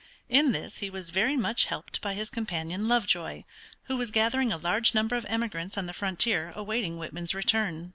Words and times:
In 0.29 0.51
this 0.51 0.77
he 0.77 0.89
was 0.89 1.11
very 1.11 1.37
much 1.37 1.65
helped 1.65 2.01
by 2.01 2.15
his 2.15 2.31
companion 2.31 2.87
Lovejoy, 2.87 3.43
who 3.83 3.97
was 3.97 4.09
gathering 4.09 4.51
a 4.51 4.57
large 4.57 4.95
number 4.95 5.15
of 5.15 5.27
emigrants 5.29 5.77
on 5.77 5.85
the 5.85 5.93
frontier 5.93 6.51
awaiting 6.55 6.97
Whitman's 6.97 7.35
return. 7.35 7.89